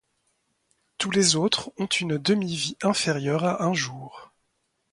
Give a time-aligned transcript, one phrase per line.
[0.97, 4.33] Tous les autres ont une demi-vie inférieure à un jour.